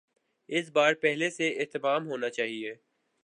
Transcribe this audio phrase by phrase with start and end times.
[0.49, 2.73] اس بار پہلے سے اہتمام ہونا چاہیے۔